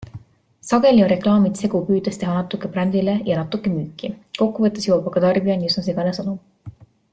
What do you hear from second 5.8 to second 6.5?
segane sõnum.